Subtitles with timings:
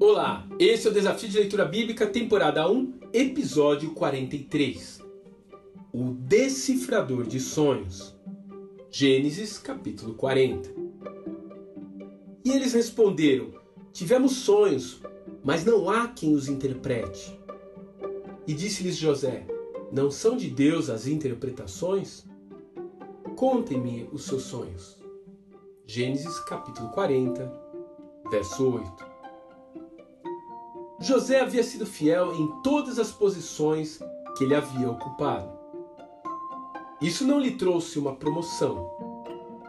[0.00, 5.02] Olá, esse é o Desafio de Leitura Bíblica, temporada 1, episódio 43.
[5.92, 8.16] O Decifrador de Sonhos.
[8.92, 10.70] Gênesis, capítulo 40.
[12.44, 13.50] E eles responderam:
[13.92, 15.00] Tivemos sonhos,
[15.42, 17.36] mas não há quem os interprete.
[18.46, 19.48] E disse-lhes José:
[19.90, 22.24] Não são de Deus as interpretações?
[23.34, 24.96] Contem-me os seus sonhos.
[25.84, 27.52] Gênesis capítulo 40,
[28.30, 29.07] verso 8.
[31.00, 34.00] José havia sido fiel em todas as posições
[34.36, 35.56] que ele havia ocupado.
[37.00, 38.90] Isso não lhe trouxe uma promoção.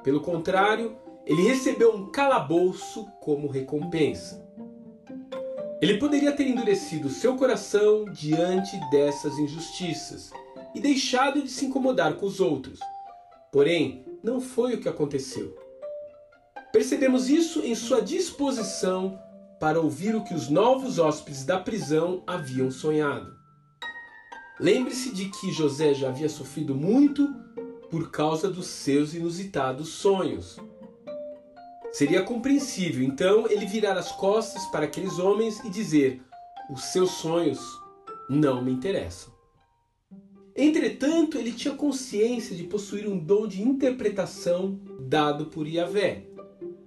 [0.03, 0.97] Pelo contrário,
[1.27, 4.43] ele recebeu um calabouço como recompensa.
[5.79, 10.31] Ele poderia ter endurecido seu coração diante dessas injustiças
[10.73, 12.80] e deixado de se incomodar com os outros.
[13.52, 15.55] Porém, não foi o que aconteceu.
[16.73, 19.19] Percebemos isso em sua disposição
[19.59, 23.38] para ouvir o que os novos hóspedes da prisão haviam sonhado.
[24.59, 27.28] Lembre-se de que José já havia sofrido muito
[27.89, 30.58] por causa dos seus inusitados sonhos.
[31.92, 36.22] Seria compreensível, então, ele virar as costas para aqueles homens e dizer:
[36.70, 37.59] Os seus sonhos
[38.30, 39.33] não me interessam.
[40.55, 46.26] Entretanto, ele tinha consciência de possuir um dom de interpretação dado por Yahvé.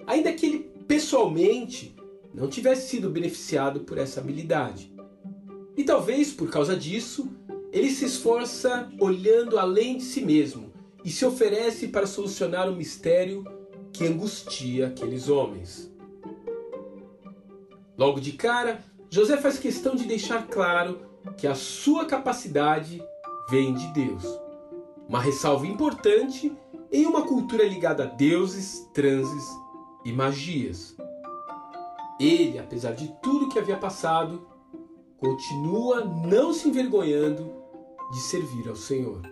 [0.06, 1.96] Ainda que ele pessoalmente
[2.33, 4.92] não tivesse sido beneficiado por essa habilidade.
[5.77, 7.28] E talvez por causa disso,
[7.72, 10.72] ele se esforça olhando além de si mesmo
[11.05, 13.44] e se oferece para solucionar o mistério
[13.92, 15.92] que angustia aqueles homens.
[17.97, 21.00] Logo de cara, José faz questão de deixar claro
[21.36, 23.02] que a sua capacidade
[23.50, 24.24] vem de Deus.
[25.08, 26.52] Uma ressalva importante
[26.91, 29.44] em uma cultura ligada a deuses, transes
[30.05, 30.96] e magias.
[32.22, 34.46] Ele, apesar de tudo que havia passado,
[35.18, 37.52] continua não se envergonhando
[38.12, 39.22] de servir ao Senhor.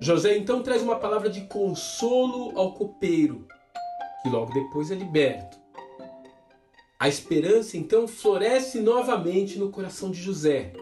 [0.00, 3.46] José então traz uma palavra de consolo ao copeiro,
[4.22, 5.56] que logo depois é liberto.
[6.98, 10.72] A esperança então floresce novamente no coração de José.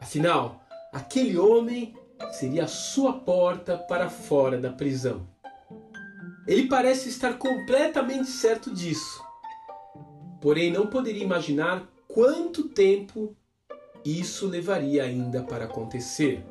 [0.00, 0.60] Afinal,
[0.92, 1.92] aquele homem
[2.30, 5.26] seria a sua porta para fora da prisão.
[6.48, 9.22] Ele parece estar completamente certo disso.
[10.40, 13.36] Porém, não poderia imaginar quanto tempo
[14.02, 16.42] isso levaria ainda para acontecer.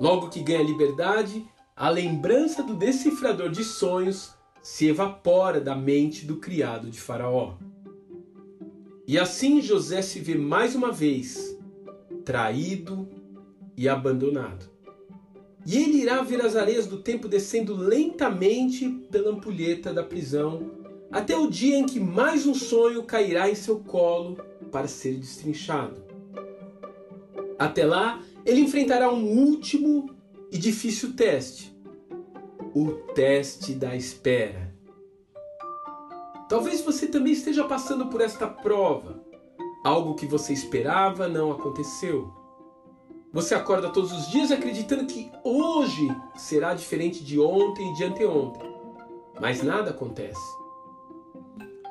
[0.00, 1.46] Logo que ganha liberdade,
[1.76, 7.54] a lembrança do decifrador de sonhos se evapora da mente do criado de Faraó.
[9.06, 11.56] E assim José se vê mais uma vez
[12.24, 13.08] traído
[13.76, 14.73] e abandonado.
[15.66, 20.70] E ele irá ver as areias do tempo descendo lentamente pela ampulheta da prisão,
[21.10, 24.36] até o dia em que mais um sonho cairá em seu colo
[24.70, 26.02] para ser destrinchado.
[27.58, 30.10] Até lá, ele enfrentará um último
[30.50, 31.74] e difícil teste:
[32.74, 34.74] o teste da espera.
[36.48, 39.24] Talvez você também esteja passando por esta prova.
[39.84, 42.32] Algo que você esperava não aconteceu.
[43.34, 46.06] Você acorda todos os dias acreditando que hoje
[46.36, 48.62] será diferente de ontem e de anteontem.
[49.40, 50.40] Mas nada acontece.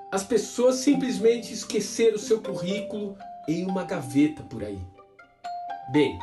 [0.09, 4.79] As pessoas simplesmente esqueceram o seu currículo em uma gaveta por aí.
[5.91, 6.17] Bem,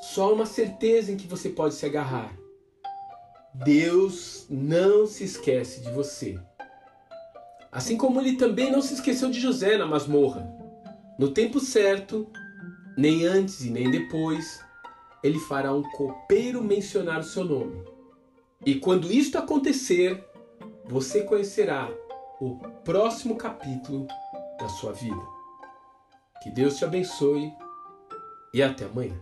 [0.00, 2.36] só uma certeza em que você pode se agarrar.
[3.54, 6.40] Deus não se esquece de você.
[7.70, 10.52] Assim como ele também não se esqueceu de José na masmorra.
[11.16, 12.28] No tempo certo,
[12.96, 14.64] nem antes e nem depois,
[15.22, 17.82] ele fará um copeiro mencionar o seu nome.
[18.64, 20.24] E quando isto acontecer,
[20.84, 21.90] você conhecerá
[22.40, 24.06] o próximo capítulo
[24.58, 25.22] da sua vida.
[26.42, 27.52] Que Deus te abençoe
[28.52, 29.18] e até amanhã.